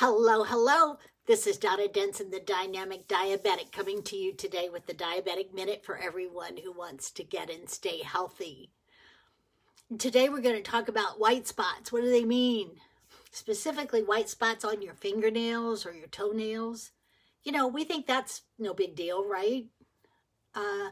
Hello, 0.00 0.44
hello. 0.44 0.96
This 1.26 1.44
is 1.48 1.58
Donna 1.58 1.88
Denson, 1.88 2.30
the 2.30 2.38
Dynamic 2.38 3.08
Diabetic, 3.08 3.72
coming 3.72 4.00
to 4.04 4.14
you 4.14 4.32
today 4.32 4.68
with 4.68 4.86
the 4.86 4.94
Diabetic 4.94 5.52
Minute 5.52 5.84
for 5.84 5.98
everyone 5.98 6.56
who 6.56 6.70
wants 6.70 7.10
to 7.10 7.24
get 7.24 7.50
and 7.50 7.68
stay 7.68 8.04
healthy. 8.04 8.70
Today 9.98 10.28
we're 10.28 10.40
going 10.40 10.54
to 10.54 10.62
talk 10.62 10.86
about 10.86 11.18
white 11.18 11.48
spots. 11.48 11.90
What 11.90 12.04
do 12.04 12.10
they 12.12 12.24
mean? 12.24 12.76
Specifically, 13.32 14.04
white 14.04 14.28
spots 14.28 14.64
on 14.64 14.82
your 14.82 14.94
fingernails 14.94 15.84
or 15.84 15.92
your 15.92 16.06
toenails. 16.06 16.92
You 17.42 17.50
know, 17.50 17.66
we 17.66 17.82
think 17.82 18.06
that's 18.06 18.42
no 18.56 18.74
big 18.74 18.94
deal, 18.94 19.28
right? 19.28 19.66
Uh, 20.54 20.90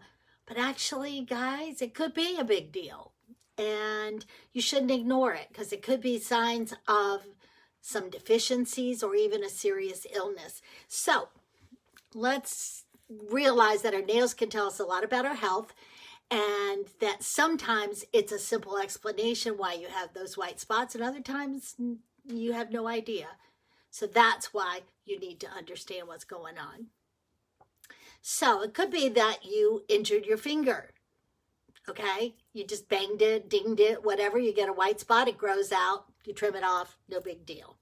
but 0.48 0.58
actually, 0.58 1.20
guys, 1.20 1.80
it 1.80 1.94
could 1.94 2.12
be 2.12 2.38
a 2.40 2.44
big 2.44 2.72
deal. 2.72 3.12
And 3.56 4.26
you 4.52 4.60
shouldn't 4.60 4.90
ignore 4.90 5.32
it 5.32 5.46
because 5.52 5.72
it 5.72 5.84
could 5.84 6.00
be 6.00 6.18
signs 6.18 6.74
of 6.88 7.20
some 7.86 8.10
deficiencies, 8.10 9.00
or 9.00 9.14
even 9.14 9.44
a 9.44 9.48
serious 9.48 10.06
illness. 10.12 10.60
So 10.88 11.28
let's 12.14 12.84
realize 13.30 13.82
that 13.82 13.94
our 13.94 14.02
nails 14.02 14.34
can 14.34 14.50
tell 14.50 14.66
us 14.66 14.80
a 14.80 14.84
lot 14.84 15.04
about 15.04 15.24
our 15.24 15.36
health 15.36 15.72
and 16.28 16.86
that 17.00 17.22
sometimes 17.22 18.04
it's 18.12 18.32
a 18.32 18.40
simple 18.40 18.76
explanation 18.76 19.52
why 19.56 19.74
you 19.74 19.86
have 19.86 20.12
those 20.12 20.36
white 20.36 20.58
spots 20.58 20.96
and 20.96 21.04
other 21.04 21.20
times 21.20 21.76
you 22.26 22.52
have 22.52 22.72
no 22.72 22.88
idea. 22.88 23.28
So 23.92 24.08
that's 24.08 24.52
why 24.52 24.80
you 25.04 25.20
need 25.20 25.38
to 25.40 25.50
understand 25.56 26.08
what's 26.08 26.24
going 26.24 26.58
on. 26.58 26.86
So 28.20 28.62
it 28.62 28.74
could 28.74 28.90
be 28.90 29.08
that 29.10 29.44
you 29.44 29.84
injured 29.88 30.26
your 30.26 30.38
finger. 30.38 30.90
Okay, 31.88 32.34
you 32.52 32.66
just 32.66 32.88
banged 32.88 33.22
it, 33.22 33.48
dinged 33.48 33.78
it, 33.78 34.04
whatever. 34.04 34.40
You 34.40 34.52
get 34.52 34.68
a 34.68 34.72
white 34.72 34.98
spot, 34.98 35.28
it 35.28 35.38
grows 35.38 35.70
out, 35.70 36.06
you 36.24 36.32
trim 36.32 36.56
it 36.56 36.64
off, 36.64 36.98
no 37.08 37.20
big 37.20 37.46
deal. 37.46 37.76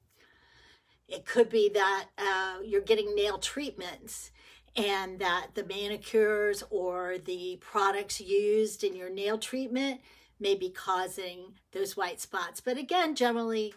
It 1.08 1.26
could 1.26 1.48
be 1.48 1.68
that 1.70 2.06
uh, 2.16 2.58
you're 2.64 2.80
getting 2.80 3.14
nail 3.14 3.38
treatments 3.38 4.30
and 4.76 5.18
that 5.20 5.48
the 5.54 5.64
manicures 5.64 6.64
or 6.70 7.18
the 7.18 7.58
products 7.60 8.20
used 8.20 8.82
in 8.82 8.96
your 8.96 9.10
nail 9.10 9.38
treatment 9.38 10.00
may 10.40 10.54
be 10.54 10.70
causing 10.70 11.54
those 11.72 11.96
white 11.96 12.20
spots. 12.20 12.60
But 12.60 12.78
again, 12.78 13.14
generally, 13.14 13.74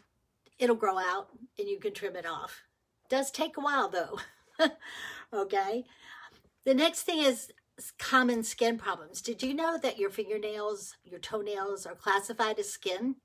it'll 0.57 0.75
grow 0.75 0.97
out 0.97 1.29
and 1.59 1.67
you 1.67 1.79
can 1.79 1.93
trim 1.93 2.15
it 2.15 2.25
off. 2.25 2.63
Does 3.09 3.29
take 3.31 3.57
a 3.57 3.61
while 3.61 3.89
though. 3.89 4.19
okay. 5.33 5.85
The 6.65 6.73
next 6.73 7.03
thing 7.03 7.19
is 7.19 7.51
common 7.99 8.43
skin 8.43 8.77
problems. 8.77 9.21
Did 9.21 9.43
you 9.43 9.53
know 9.53 9.77
that 9.77 9.99
your 9.99 10.09
fingernails, 10.09 10.95
your 11.03 11.19
toenails 11.19 11.85
are 11.85 11.95
classified 11.95 12.59
as 12.59 12.69
skin? 12.69 13.17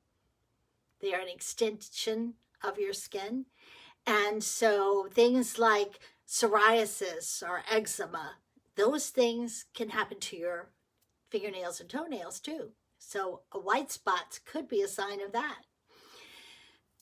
They 1.01 1.15
are 1.15 1.21
an 1.21 1.29
extension 1.29 2.35
of 2.63 2.79
your 2.79 2.93
skin. 2.93 3.47
And 4.07 4.43
so 4.43 5.09
things 5.13 5.59
like 5.59 6.01
psoriasis 6.27 7.43
or 7.43 7.63
eczema, 7.71 8.33
those 8.77 9.11
things 9.11 9.67
can 9.75 9.91
happen 9.91 10.19
to 10.19 10.37
your 10.37 10.71
fingernails 11.31 11.81
and 11.81 11.89
toenails 11.89 12.41
too. 12.41 12.71
So 12.99 13.43
white 13.53 13.91
spots 13.91 14.39
could 14.39 14.69
be 14.69 14.83
a 14.83 14.89
sign 14.89 15.21
of 15.21 15.33
that. 15.33 15.63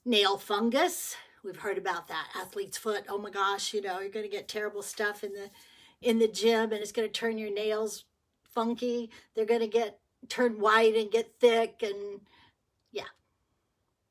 Nail 0.04 0.38
fungus, 0.38 1.16
we've 1.44 1.58
heard 1.58 1.78
about 1.78 2.08
that. 2.08 2.28
Athlete's 2.34 2.78
foot, 2.78 3.04
oh 3.08 3.18
my 3.18 3.30
gosh, 3.30 3.74
you 3.74 3.82
know, 3.82 4.00
you're 4.00 4.08
going 4.08 4.24
to 4.24 4.30
get 4.30 4.48
terrible 4.48 4.82
stuff 4.82 5.22
in 5.22 5.32
the 5.32 5.50
in 6.00 6.18
the 6.18 6.28
gym 6.28 6.72
and 6.72 6.80
it's 6.80 6.92
going 6.92 7.06
to 7.06 7.12
turn 7.12 7.36
your 7.36 7.52
nails 7.52 8.04
funky. 8.42 9.10
They're 9.34 9.44
going 9.44 9.60
to 9.60 9.66
get 9.66 10.00
turn 10.28 10.58
white 10.58 10.96
and 10.96 11.10
get 11.10 11.34
thick 11.38 11.82
and 11.82 12.20
yeah, 12.92 13.10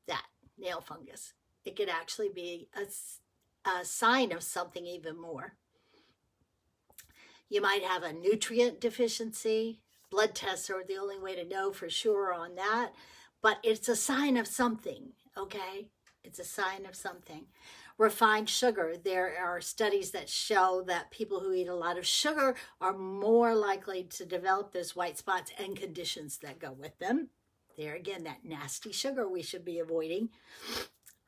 that 0.06 0.24
nail 0.58 0.80
fungus. 0.80 1.34
It 1.64 1.76
could 1.76 1.88
actually 1.88 2.30
be 2.34 2.68
a, 2.74 2.86
a 3.68 3.84
sign 3.84 4.32
of 4.32 4.42
something 4.42 4.86
even 4.86 5.20
more. 5.20 5.54
You 7.48 7.60
might 7.60 7.82
have 7.82 8.02
a 8.02 8.12
nutrient 8.12 8.80
deficiency. 8.80 9.80
Blood 10.10 10.34
tests 10.34 10.70
are 10.70 10.84
the 10.84 10.98
only 10.98 11.18
way 11.18 11.34
to 11.34 11.44
know 11.44 11.72
for 11.72 11.90
sure 11.90 12.32
on 12.32 12.54
that, 12.56 12.92
but 13.42 13.58
it's 13.62 13.88
a 13.88 13.96
sign 13.96 14.36
of 14.36 14.46
something, 14.46 15.12
okay? 15.36 15.88
It's 16.22 16.38
a 16.38 16.44
sign 16.44 16.86
of 16.86 16.94
something. 16.94 17.46
Refined 17.98 18.48
sugar. 18.48 18.94
There 19.02 19.36
are 19.42 19.60
studies 19.60 20.10
that 20.12 20.28
show 20.28 20.82
that 20.86 21.10
people 21.10 21.40
who 21.40 21.52
eat 21.52 21.68
a 21.68 21.74
lot 21.74 21.98
of 21.98 22.06
sugar 22.06 22.54
are 22.80 22.96
more 22.96 23.54
likely 23.54 24.04
to 24.04 24.24
develop 24.24 24.72
those 24.72 24.96
white 24.96 25.18
spots 25.18 25.52
and 25.58 25.76
conditions 25.76 26.38
that 26.38 26.58
go 26.58 26.72
with 26.72 26.98
them. 26.98 27.28
There 27.76 27.94
again, 27.94 28.24
that 28.24 28.44
nasty 28.44 28.92
sugar 28.92 29.28
we 29.28 29.42
should 29.42 29.64
be 29.64 29.78
avoiding. 29.78 30.30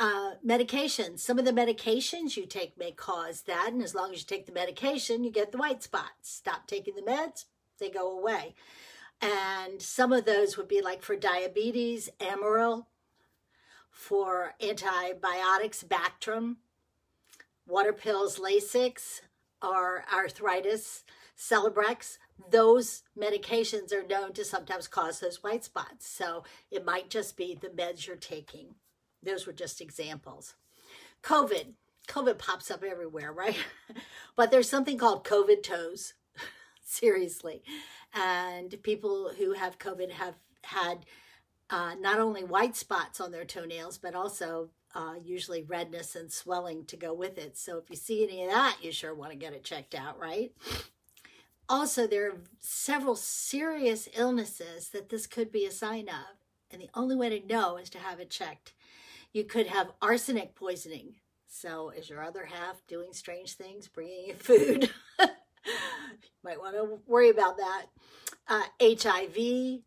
Uh, 0.02 0.32
medications. 0.44 1.20
Some 1.20 1.38
of 1.38 1.44
the 1.44 1.52
medications 1.52 2.36
you 2.36 2.44
take 2.44 2.76
may 2.76 2.90
cause 2.90 3.42
that, 3.42 3.68
and 3.68 3.80
as 3.80 3.94
long 3.94 4.12
as 4.12 4.18
you 4.18 4.26
take 4.26 4.46
the 4.46 4.52
medication, 4.52 5.22
you 5.22 5.30
get 5.30 5.52
the 5.52 5.58
white 5.58 5.80
spots. 5.80 6.28
Stop 6.28 6.66
taking 6.66 6.96
the 6.96 7.02
meds, 7.02 7.44
they 7.78 7.88
go 7.88 8.18
away. 8.18 8.56
And 9.20 9.80
some 9.80 10.12
of 10.12 10.24
those 10.24 10.56
would 10.56 10.66
be 10.66 10.82
like 10.82 11.02
for 11.02 11.14
diabetes, 11.14 12.10
Amaryl, 12.18 12.86
for 13.92 14.56
antibiotics, 14.60 15.84
Bactrim, 15.84 16.56
water 17.68 17.92
pills, 17.92 18.40
Lasix, 18.40 19.20
or 19.62 20.04
arthritis, 20.12 21.04
Celebrex. 21.38 22.18
Those 22.50 23.04
medications 23.16 23.92
are 23.92 24.04
known 24.04 24.32
to 24.32 24.44
sometimes 24.44 24.88
cause 24.88 25.20
those 25.20 25.44
white 25.44 25.62
spots. 25.62 26.08
So 26.08 26.42
it 26.72 26.84
might 26.84 27.08
just 27.08 27.36
be 27.36 27.54
the 27.54 27.68
meds 27.68 28.08
you're 28.08 28.16
taking. 28.16 28.74
Those 29.22 29.46
were 29.46 29.52
just 29.52 29.80
examples. 29.80 30.54
COVID. 31.22 31.74
COVID 32.08 32.38
pops 32.38 32.70
up 32.70 32.82
everywhere, 32.82 33.32
right? 33.32 33.56
but 34.36 34.50
there's 34.50 34.68
something 34.68 34.98
called 34.98 35.24
COVID 35.24 35.62
toes. 35.62 36.14
Seriously. 36.82 37.62
And 38.12 38.74
people 38.82 39.30
who 39.38 39.52
have 39.52 39.78
COVID 39.78 40.10
have 40.12 40.34
had 40.64 41.06
uh, 41.70 41.94
not 41.98 42.18
only 42.18 42.44
white 42.44 42.76
spots 42.76 43.20
on 43.20 43.30
their 43.30 43.44
toenails, 43.44 43.98
but 43.98 44.14
also 44.14 44.70
uh, 44.94 45.14
usually 45.24 45.62
redness 45.62 46.14
and 46.14 46.30
swelling 46.30 46.84
to 46.86 46.96
go 46.96 47.14
with 47.14 47.38
it. 47.38 47.56
So 47.56 47.78
if 47.78 47.88
you 47.88 47.96
see 47.96 48.22
any 48.24 48.44
of 48.44 48.50
that, 48.50 48.76
you 48.82 48.92
sure 48.92 49.14
want 49.14 49.32
to 49.32 49.38
get 49.38 49.54
it 49.54 49.64
checked 49.64 49.94
out, 49.94 50.18
right? 50.18 50.52
Also, 51.68 52.06
there 52.06 52.28
are 52.28 52.38
several 52.60 53.16
serious 53.16 54.08
illnesses 54.14 54.90
that 54.90 55.08
this 55.08 55.26
could 55.26 55.50
be 55.50 55.64
a 55.64 55.70
sign 55.70 56.08
of. 56.08 56.36
And 56.70 56.82
the 56.82 56.90
only 56.94 57.16
way 57.16 57.28
to 57.38 57.46
know 57.46 57.76
is 57.76 57.88
to 57.90 57.98
have 57.98 58.20
it 58.20 58.30
checked. 58.30 58.72
You 59.32 59.44
could 59.44 59.66
have 59.68 59.92
arsenic 60.02 60.54
poisoning. 60.54 61.14
So 61.46 61.90
is 61.90 62.08
your 62.08 62.22
other 62.22 62.44
half 62.44 62.86
doing 62.86 63.12
strange 63.12 63.54
things, 63.54 63.88
bringing 63.88 64.26
you 64.28 64.34
food? 64.34 64.90
you 65.20 65.28
Might 66.42 66.60
want 66.60 66.76
to 66.76 67.00
worry 67.06 67.30
about 67.30 67.56
that. 67.56 67.86
Uh, 68.48 68.62
HIV, 68.80 69.80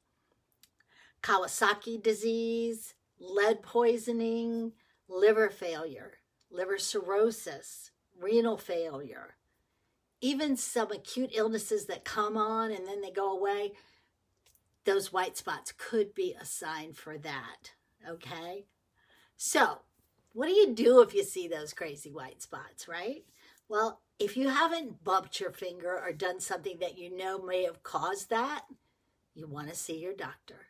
Kawasaki 1.22 2.02
disease, 2.02 2.94
lead 3.20 3.62
poisoning, 3.62 4.74
liver 5.08 5.50
failure, 5.50 6.14
liver 6.52 6.78
cirrhosis, 6.78 7.92
renal 8.20 8.58
failure, 8.58 9.36
even 10.22 10.58
some 10.58 10.92
acute 10.92 11.32
illnesses 11.34 11.86
that 11.86 12.06
come 12.06 12.38
on 12.38 12.72
and 12.72 12.88
then 12.88 13.02
they 13.02 13.12
go 13.12 13.32
away. 13.32 13.74
Those 14.86 15.12
white 15.12 15.38
spots 15.38 15.74
could 15.76 16.14
be 16.14 16.36
a 16.40 16.46
sign 16.46 16.94
for 16.94 17.18
that. 17.18 17.72
Okay. 18.08 18.66
So, 19.38 19.80
what 20.34 20.48
do 20.48 20.54
you 20.54 20.74
do 20.74 21.02
if 21.02 21.14
you 21.14 21.24
see 21.24 21.48
those 21.48 21.74
crazy 21.74 22.12
white 22.12 22.42
spots, 22.42 22.88
right? 22.88 23.24
Well, 23.68 24.02
if 24.20 24.38
you 24.38 24.50
haven't 24.50 25.04
bumped 25.04 25.40
your 25.40 25.52
finger 25.52 26.00
or 26.00 26.12
done 26.14 26.40
something 26.40 26.78
that 26.80 26.98
you 26.98 27.16
know 27.16 27.42
may 27.42 27.64
have 27.64 27.84
caused 27.84 28.30
that, 28.30 28.66
you 29.34 29.48
want 29.48 29.70
to 29.70 29.76
see 29.76 29.98
your 29.98 30.14
doctor 30.14 30.68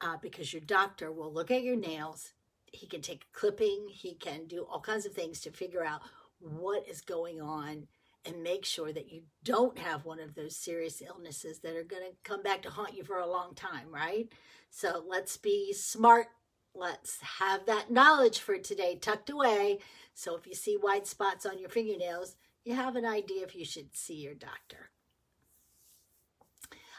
uh, 0.00 0.16
because 0.20 0.52
your 0.52 0.62
doctor 0.62 1.12
will 1.12 1.32
look 1.32 1.50
at 1.50 1.62
your 1.62 1.76
nails. 1.76 2.32
He 2.72 2.86
can 2.86 3.02
take 3.02 3.24
a 3.24 3.38
clipping, 3.38 3.86
he 3.90 4.14
can 4.14 4.46
do 4.46 4.66
all 4.70 4.80
kinds 4.80 5.06
of 5.06 5.12
things 5.12 5.40
to 5.40 5.50
figure 5.50 5.84
out 5.84 6.02
what 6.38 6.88
is 6.88 7.00
going 7.00 7.40
on 7.40 7.86
and 8.26 8.42
make 8.42 8.64
sure 8.64 8.92
that 8.92 9.12
you 9.12 9.22
don't 9.44 9.78
have 9.78 10.04
one 10.04 10.18
of 10.18 10.34
those 10.34 10.56
serious 10.56 11.02
illnesses 11.02 11.60
that 11.60 11.76
are 11.76 11.84
going 11.84 12.02
to 12.02 12.16
come 12.22 12.42
back 12.42 12.62
to 12.62 12.70
haunt 12.70 12.96
you 12.96 13.04
for 13.04 13.18
a 13.18 13.30
long 13.30 13.54
time, 13.54 13.92
right? 13.92 14.28
So 14.70 15.04
let's 15.06 15.36
be 15.36 15.72
smart 15.72 16.26
Let's 16.74 17.20
have 17.38 17.66
that 17.66 17.90
knowledge 17.90 18.40
for 18.40 18.58
today 18.58 18.96
tucked 19.00 19.30
away. 19.30 19.78
So 20.12 20.36
if 20.36 20.46
you 20.46 20.54
see 20.54 20.76
white 20.76 21.06
spots 21.06 21.46
on 21.46 21.58
your 21.58 21.68
fingernails, 21.68 22.36
you 22.64 22.74
have 22.74 22.96
an 22.96 23.04
idea 23.04 23.44
if 23.44 23.54
you 23.54 23.64
should 23.64 23.94
see 23.96 24.14
your 24.14 24.34
doctor. 24.34 24.90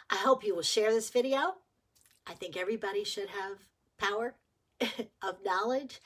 I 0.09 0.15
hope 0.17 0.45
you 0.45 0.55
will 0.55 0.61
share 0.61 0.93
this 0.93 1.09
video. 1.09 1.55
I 2.27 2.33
think 2.33 2.55
everybody 2.55 3.03
should 3.03 3.29
have 3.29 3.57
power 3.97 4.35
of 5.21 5.43
knowledge. 5.43 5.99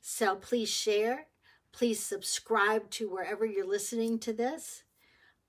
So 0.00 0.36
please 0.36 0.68
share. 0.68 1.26
Please 1.72 2.00
subscribe 2.00 2.88
to 2.90 3.10
wherever 3.10 3.44
you're 3.44 3.66
listening 3.66 4.18
to 4.20 4.32
this. 4.32 4.84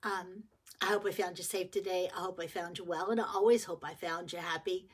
Um, 0.03 0.43
I 0.81 0.87
hope 0.87 1.05
I 1.05 1.11
found 1.11 1.37
you 1.37 1.43
safe 1.43 1.71
today. 1.71 2.09
I 2.15 2.21
hope 2.21 2.39
I 2.41 2.47
found 2.47 2.77
you 2.77 2.85
well, 2.85 3.11
and 3.11 3.19
I 3.19 3.25
always 3.33 3.65
hope 3.65 3.83
I 3.85 3.93
found 3.93 4.33
you 4.33 4.39
happy. 4.39 4.87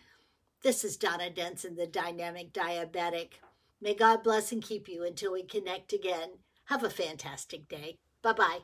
This 0.64 0.86
is 0.86 0.96
Donna 0.96 1.30
Denson, 1.30 1.76
the 1.76 1.86
Dynamic 1.86 2.54
Diabetic. 2.54 3.34
May 3.82 3.94
God 3.94 4.24
bless 4.24 4.54
and 4.54 4.64
keep 4.64 4.88
you 4.88 5.04
until 5.04 5.34
we 5.34 5.44
connect 5.44 5.92
again. 5.92 6.30
Have 6.68 6.86
a 6.86 6.90
fantastic 6.90 7.68
day. 7.68 7.98
Bye 8.22 8.32
bye. 8.32 8.60